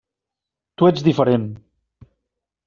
[0.81, 1.47] Tu ets diferent.